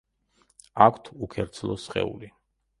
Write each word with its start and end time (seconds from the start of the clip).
აქვთ 0.85 1.13
უქერცლო 1.27 1.79
სხეული. 1.87 2.35